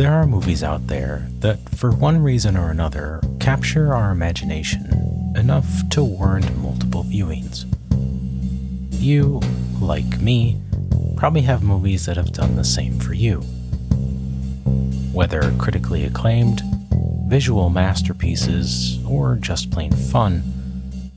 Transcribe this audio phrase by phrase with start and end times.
[0.00, 5.68] There are movies out there that, for one reason or another, capture our imagination enough
[5.90, 7.66] to warrant multiple viewings.
[8.92, 9.42] You,
[9.78, 10.58] like me,
[11.18, 13.40] probably have movies that have done the same for you.
[15.12, 16.62] Whether critically acclaimed,
[17.28, 20.42] visual masterpieces, or just plain fun,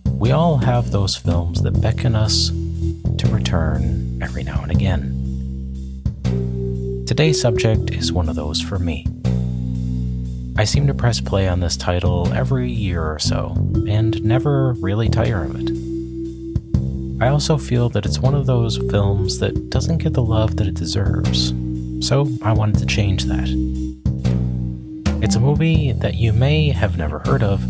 [0.07, 5.12] we all have those films that beckon us to return every now and again.
[7.13, 9.05] Today's subject is one of those for me.
[10.57, 13.53] I seem to press play on this title every year or so,
[13.87, 15.69] and never really tire of it.
[17.21, 20.65] I also feel that it's one of those films that doesn't get the love that
[20.65, 21.53] it deserves,
[21.99, 23.47] so I wanted to change that.
[25.21, 27.61] It's a movie that you may have never heard of,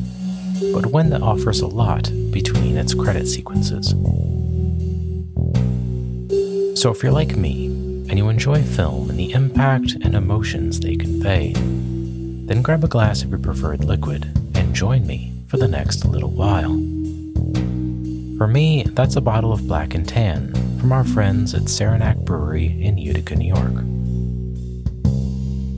[0.71, 3.89] but one that offers a lot between its credit sequences.
[6.79, 7.72] So if you're like me,
[8.13, 11.51] and you enjoy film and the impact and emotions they convey,
[12.45, 16.29] then grab a glass of your preferred liquid and join me for the next little
[16.29, 16.75] while.
[18.37, 22.79] For me, that's a bottle of Black and Tan from our friends at Saranac Brewery
[22.83, 23.83] in Utica, New York.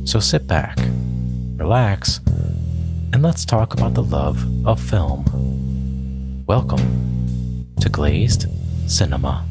[0.05, 0.77] So sit back,
[1.55, 2.19] relax,
[3.13, 5.23] and let's talk about the love of film.
[6.45, 8.47] Welcome to Glazed
[8.87, 9.45] Cinema.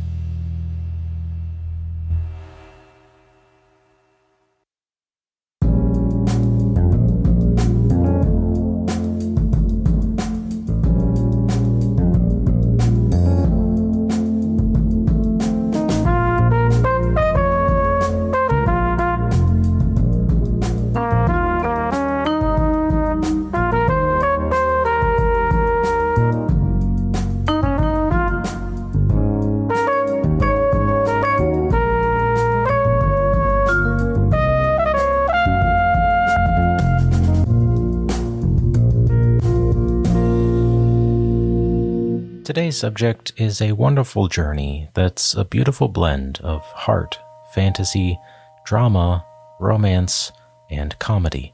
[42.64, 47.18] Today's subject is a wonderful journey that's a beautiful blend of heart,
[47.52, 48.18] fantasy,
[48.64, 49.22] drama,
[49.60, 50.32] romance,
[50.70, 51.52] and comedy.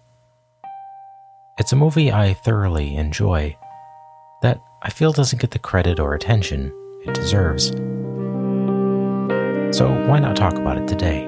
[1.59, 3.57] It's a movie I thoroughly enjoy
[4.43, 6.73] that I feel doesn't get the credit or attention
[7.05, 7.71] it deserves.
[9.77, 11.25] So, why not talk about it today?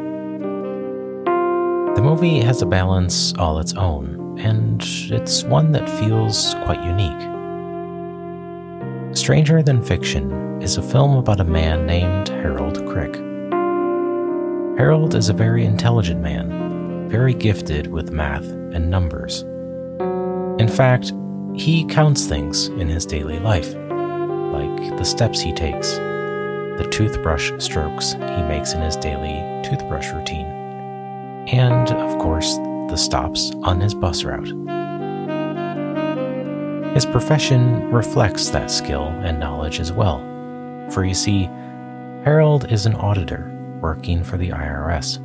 [1.97, 7.42] The movie has a balance all its own, and it's one that feels quite unique.
[9.15, 13.15] Stranger Than Fiction is a film about a man named Harold Crick.
[14.79, 19.43] Harold is a very intelligent man, very gifted with math and numbers.
[20.59, 21.13] In fact,
[21.55, 28.15] he counts things in his daily life, like the steps he takes, the toothbrush strokes
[28.15, 30.47] he makes in his daily toothbrush routine,
[31.49, 32.57] and, of course,
[32.89, 34.82] the stops on his bus route.
[36.95, 40.19] His profession reflects that skill and knowledge as well.
[40.91, 41.45] For you see,
[42.25, 43.49] Harold is an auditor
[43.81, 45.19] working for the IRS.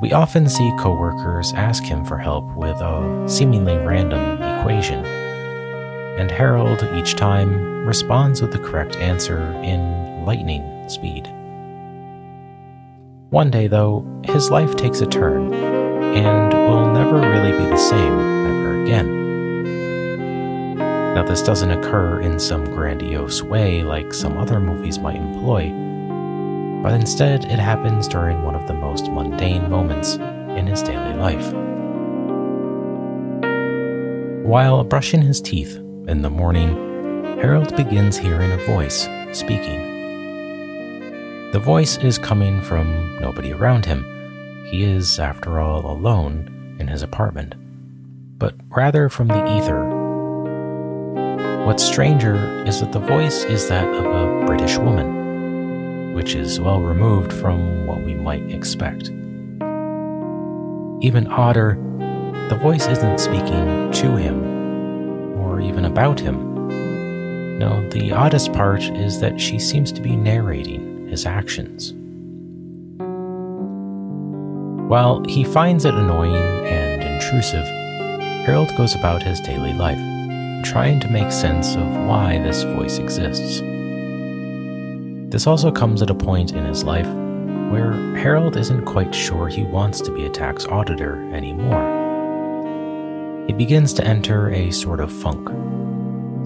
[0.00, 6.82] We often see coworkers ask him for help with a seemingly random equation, and Harold
[6.94, 11.26] each time responds with the correct answer in lightning speed.
[13.28, 18.18] One day, though, his life takes a turn and will never really be the same
[18.18, 19.23] ever again.
[21.14, 25.70] Now, this doesn't occur in some grandiose way like some other movies might employ,
[26.82, 31.52] but instead it happens during one of the most mundane moments in his daily life.
[34.44, 35.76] While brushing his teeth
[36.08, 39.92] in the morning, Harold begins hearing a voice speaking.
[41.52, 44.04] The voice is coming from nobody around him.
[44.68, 47.54] He is, after all, alone in his apartment,
[48.36, 50.03] but rather from the ether
[51.64, 56.82] What's stranger is that the voice is that of a British woman, which is well
[56.82, 59.04] removed from what we might expect.
[61.00, 61.78] Even odder,
[62.50, 67.58] the voice isn't speaking to him or even about him.
[67.58, 71.94] No, the oddest part is that she seems to be narrating his actions.
[74.90, 77.64] While he finds it annoying and intrusive,
[78.44, 80.13] Harold goes about his daily life
[80.64, 83.60] trying to make sense of why this voice exists.
[85.30, 87.06] This also comes at a point in his life
[87.70, 92.02] where Harold isn't quite sure he wants to be a tax auditor anymore.
[93.46, 95.48] He begins to enter a sort of funk,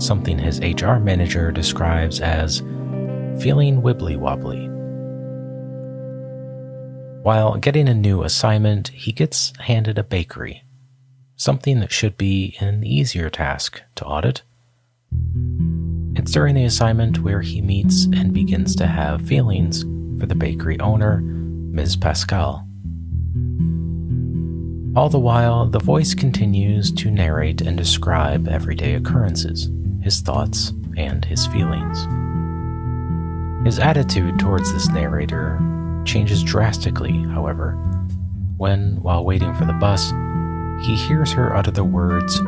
[0.01, 2.59] something his HR manager describes as
[3.41, 4.69] feeling wibbly wobbly.
[7.23, 10.65] While getting a new assignment, he gets handed a bakery,
[11.39, 14.43] something that should be an easier task to audit.
[16.17, 19.85] It's during the assignment where he meets and begins to have feelings
[20.19, 21.97] for the bakery owner, Ms.
[21.97, 22.67] Pascal.
[24.97, 29.71] All the while, the voice continues to narrate and describe everyday occurrences,
[30.03, 32.05] his thoughts, and his feelings.
[33.65, 35.61] His attitude towards this narrator
[36.05, 37.73] changes drastically, however,
[38.57, 40.13] when, while waiting for the bus,
[40.83, 42.41] he hears her utter the words,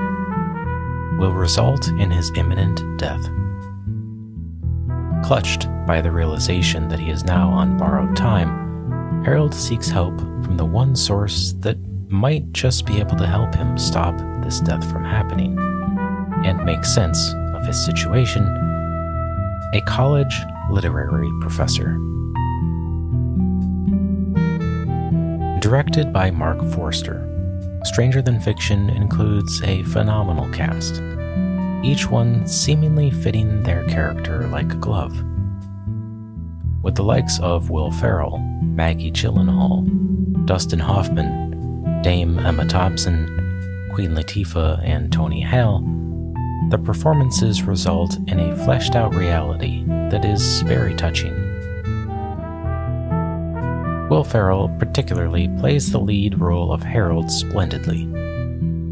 [1.19, 3.23] will result in his imminent death.
[5.25, 10.57] Clutched by the realization that he is now on borrowed time, Harold seeks help from
[10.57, 11.77] the one source that
[12.11, 15.59] might just be able to help him stop this death from happening
[16.45, 18.45] and make sense of his situation
[19.73, 20.35] a college
[20.71, 21.97] literary professor.
[25.61, 27.27] Directed by Marc Forster,
[27.85, 31.03] Stranger Than Fiction includes a phenomenal cast,
[31.83, 35.25] each one seemingly fitting their character like a glove.
[36.83, 43.27] With the likes of Will Ferrell, Maggie Gyllenhaal, Dustin Hoffman, Dame Emma Thompson,
[43.95, 45.81] Queen Latifah, and Tony Hale,
[46.69, 51.40] the performances result in a fleshed out reality that is very touching.
[54.11, 58.09] Will Ferrell particularly plays the lead role of Harold splendidly,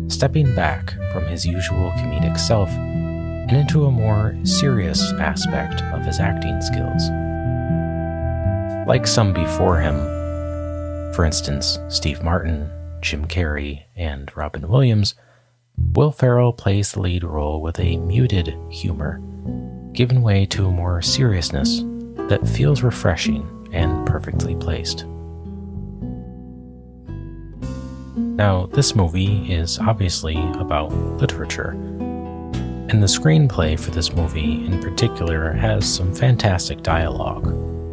[0.09, 6.21] stepping back from his usual comedic self and into a more serious aspect of his
[6.21, 7.03] acting skills.
[8.87, 9.97] Like some before him,
[11.15, 12.71] for instance, Steve Martin,
[13.01, 15.17] Jim Carrey, and Robin Williams,
[15.95, 19.21] Will Ferrell plays the lead role with a muted humor,
[19.95, 21.83] giving way to a more seriousness
[22.29, 25.05] that feels refreshing and perfectly placed.
[28.17, 35.53] Now, this movie is obviously about literature, and the screenplay for this movie in particular
[35.53, 37.45] has some fantastic dialogue,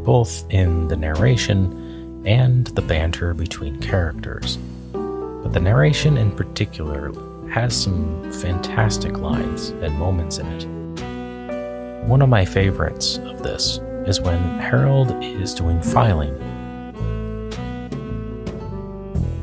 [0.06, 4.58] both in the narration and the banter between characters.
[4.94, 7.12] But the narration in particular
[7.50, 12.08] has some fantastic lines and moments in it.
[12.08, 16.34] One of my favorites of this is when Harold is doing filing.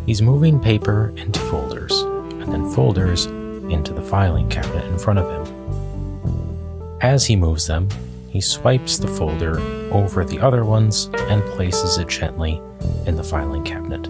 [0.06, 5.30] He's moving paper into folders, and then folders into the filing cabinet in front of
[5.30, 6.98] him.
[7.00, 7.88] As he moves them,
[8.28, 9.60] he swipes the folder
[9.92, 12.60] over the other ones and places it gently
[13.06, 14.04] in the filing cabinet.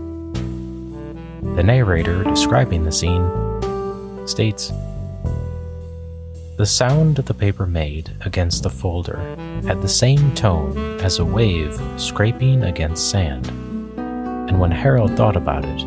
[1.56, 3.28] The narrator describing the scene
[4.26, 4.70] states
[6.62, 9.18] The sound the paper made against the folder
[9.66, 13.48] had the same tone as a wave scraping against sand.
[13.98, 15.80] And when Harold thought about it,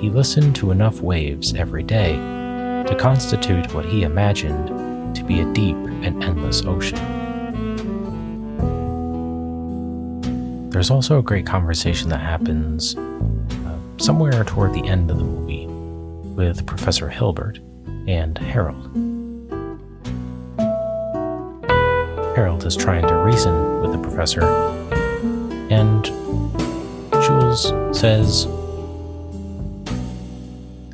[0.00, 5.52] he listened to enough waves every day to constitute what he imagined to be a
[5.52, 6.98] deep and endless ocean.
[10.70, 15.66] There's also a great conversation that happens uh, somewhere toward the end of the movie
[15.66, 17.58] with Professor Hilbert
[18.08, 19.11] and Harold.
[22.34, 24.42] Harold is trying to reason with the professor,
[25.70, 26.04] and
[27.22, 28.46] Jules says,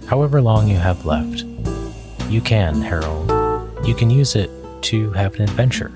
[0.08, 1.44] However long you have left,
[2.28, 3.30] you can, Harold.
[3.86, 4.50] You can use it
[4.82, 5.92] to have an adventure,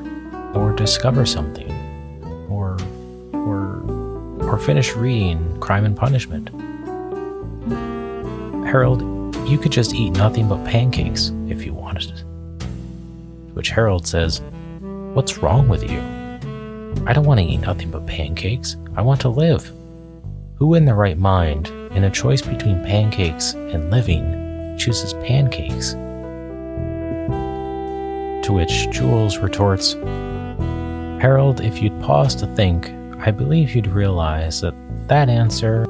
[0.54, 1.72] or discover something,
[2.48, 2.76] or,
[3.32, 3.82] or,
[4.48, 6.50] or finish reading Crime and Punishment.
[8.64, 9.02] Harold,
[9.48, 12.22] you could just eat nothing but pancakes if you wanted.
[13.54, 14.40] Which Harold says,
[15.14, 16.00] What's wrong with you?
[17.06, 18.78] I don't want to eat nothing but pancakes.
[18.96, 19.70] I want to live.
[20.54, 25.92] Who in their right mind, in a choice between pancakes and living, chooses pancakes?
[28.46, 29.92] To which Jules retorts,
[31.20, 32.88] Harold, if you'd pause to think,
[33.18, 34.74] I believe you'd realize that
[35.08, 35.84] that answer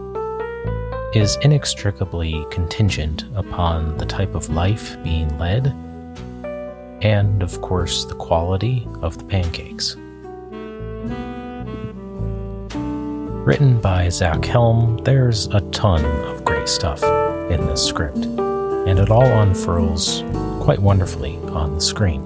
[1.14, 5.72] is inextricably contingent upon the type of life being led
[7.02, 9.96] and, of course, the quality of the pancakes.
[13.44, 17.02] Written by Zach Helm, there's a ton of great stuff
[17.50, 20.22] in this script, and it all unfurls
[20.62, 22.22] quite wonderfully on the screen.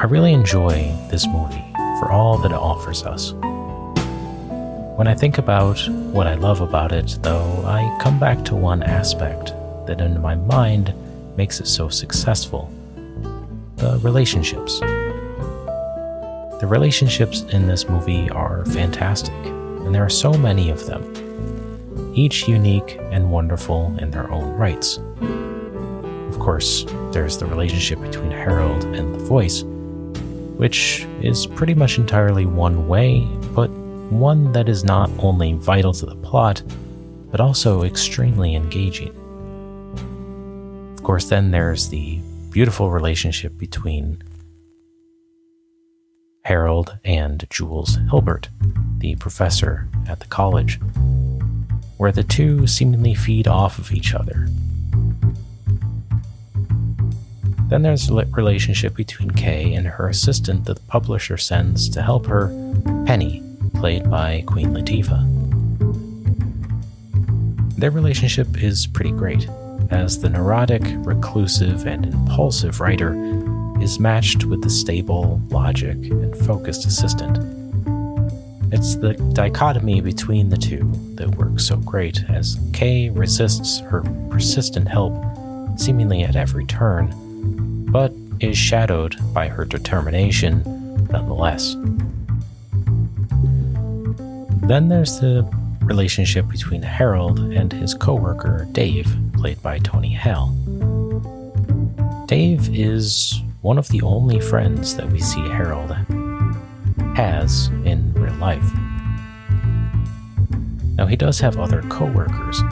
[0.00, 1.64] I really enjoy this movie
[2.00, 3.34] for all that it offers us.
[4.96, 8.82] When I think about what I love about it, though, I come back to one
[8.82, 9.52] aspect
[9.86, 10.94] that in my mind
[11.36, 12.72] makes it so successful
[13.82, 14.78] the relationships.
[16.60, 22.46] The relationships in this movie are fantastic, and there are so many of them, each
[22.46, 24.98] unique and wonderful in their own rights.
[26.28, 29.64] Of course, there's the relationship between Harold and the voice,
[30.56, 33.68] which is pretty much entirely one way, but
[34.10, 36.62] one that is not only vital to the plot,
[37.32, 39.12] but also extremely engaging.
[41.02, 42.20] Of course, then there's the
[42.52, 44.22] beautiful relationship between
[46.44, 48.50] Harold and Jules Hilbert,
[48.98, 50.78] the professor at the college,
[51.96, 54.46] where the two seemingly feed off of each other.
[57.66, 62.26] Then there's the relationship between Kay and her assistant that the publisher sends to help
[62.26, 62.46] her,
[63.06, 63.42] Penny,
[63.74, 65.26] played by Queen Latifah.
[67.76, 69.48] Their relationship is pretty great,
[69.92, 73.14] as the neurotic, reclusive, and impulsive writer
[73.80, 77.38] is matched with the stable, logic, and focused assistant.
[78.72, 84.88] It's the dichotomy between the two that works so great as Kay resists her persistent
[84.88, 85.12] help
[85.78, 87.12] seemingly at every turn,
[87.90, 90.62] but is shadowed by her determination
[91.10, 91.76] nonetheless.
[94.66, 95.48] Then there's the
[95.82, 100.50] relationship between Harold and his coworker Dave, played by Tony Hale.
[102.26, 105.90] Dave is one of the only friends that we see Harold
[107.16, 108.62] has in real life.
[110.94, 112.62] Now, he does have other coworkers,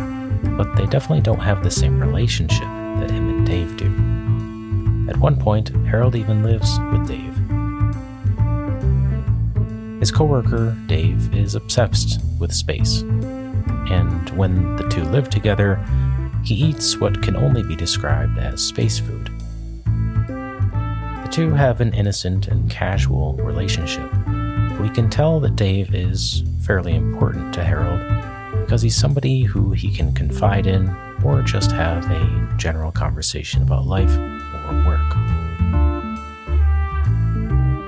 [0.57, 2.69] but they definitely don't have the same relationship
[3.01, 5.11] that him and Dave do.
[5.11, 7.37] At one point, Harold even lives with Dave.
[9.99, 15.85] His coworker, Dave, is obsessed with space, and when the two live together,
[16.45, 19.31] he eats what can only be described as space food.
[20.27, 24.11] The two have an innocent and casual relationship.
[24.81, 28.01] We can tell that Dave is fairly important to Harold
[28.65, 30.89] because he's somebody who he can confide in
[31.25, 35.17] or just have a general conversation about life or work.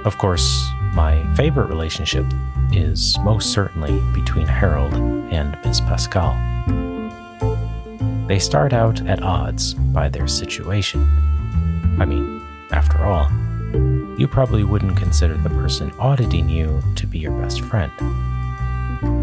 [0.05, 2.27] Of course, my favorite relationship
[2.73, 4.95] is most certainly between Harold
[5.33, 6.33] and Miss Pascal.
[8.33, 11.03] They start out at odds by their situation.
[12.01, 13.31] I mean, after all,
[14.19, 17.93] you probably wouldn't consider the person auditing you to be your best friend.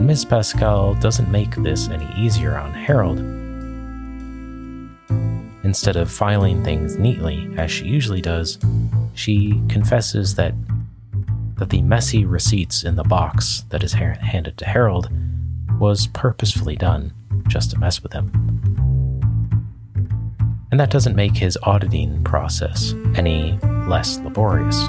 [0.05, 3.17] Miss Pascal doesn't make this any easier on Harold.
[5.63, 8.59] Instead of filing things neatly, as she usually does,
[9.15, 10.53] she confesses that
[11.55, 15.09] that the messy receipts in the box that is handed to Harold
[15.79, 17.11] was purposefully done
[17.47, 18.58] just to mess with him.
[20.71, 23.57] And that doesn't make his auditing process any
[23.87, 24.87] less laborious.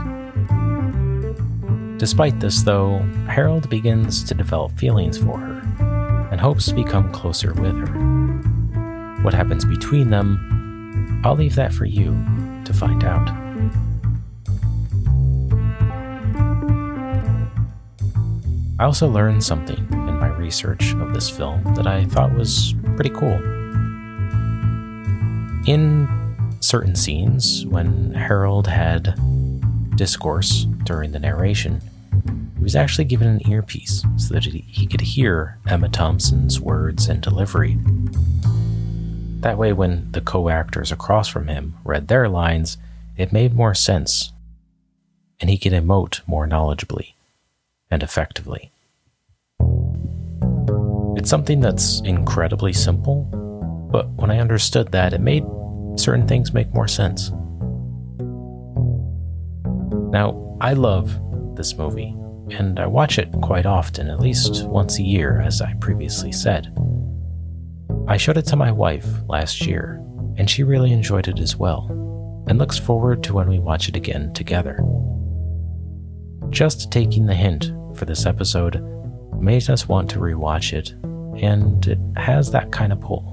[1.97, 7.55] Despite this, though, Harold begins to develop feelings for her and hopes to become closer
[7.55, 7.93] with her.
[9.23, 12.13] What happens between them, I'll leave that for you
[12.65, 13.29] to find out.
[18.79, 23.11] I also learned something in my research of this film that I thought was pretty
[23.11, 23.60] cool.
[25.71, 29.15] In certain scenes, when Harold had
[29.95, 31.81] discourse during the narration,
[32.57, 37.23] he was actually given an earpiece so that he could hear Emma Thompson's words and
[37.23, 37.79] delivery.
[39.43, 42.77] That way, when the co actors across from him read their lines,
[43.17, 44.33] it made more sense,
[45.39, 47.13] and he could emote more knowledgeably
[47.93, 48.73] and effectively.
[51.17, 53.23] It's something that's incredibly simple,
[53.93, 55.45] but when I understood that, it made
[56.01, 57.31] certain things make more sense.
[60.11, 61.19] Now, I love
[61.57, 62.17] this movie,
[62.51, 66.75] and I watch it quite often, at least once a year, as I previously said.
[68.09, 70.03] I showed it to my wife last year,
[70.37, 73.97] and she really enjoyed it as well, and looks forward to when we watch it
[73.97, 74.83] again together.
[76.51, 78.83] Just taking the hint for this episode
[79.41, 80.93] made us want to rewatch it,
[81.41, 83.30] and it has that kind of pull.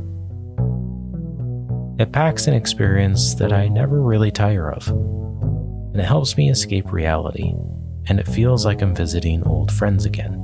[2.00, 6.92] It packs an experience that I never really tire of, and it helps me escape
[6.92, 7.56] reality,
[8.06, 10.44] and it feels like I'm visiting old friends again.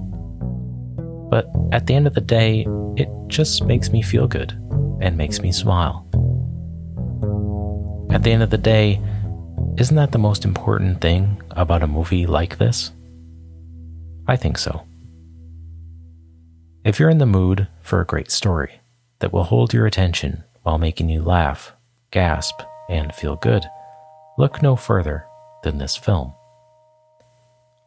[1.29, 4.51] But at the end of the day, it just makes me feel good
[4.99, 6.07] and makes me smile.
[8.09, 8.99] At the end of the day,
[9.77, 12.91] isn't that the most important thing about a movie like this?
[14.27, 14.87] I think so.
[16.83, 18.81] If you're in the mood for a great story
[19.19, 21.73] that will hold your attention while making you laugh,
[22.11, 23.65] gasp, and feel good,
[24.37, 25.25] look no further
[25.63, 26.33] than this film.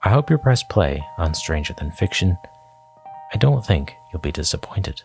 [0.02, 2.38] I hope you press play on Stranger Than Fiction,
[3.34, 5.02] I don't think you'll be disappointed.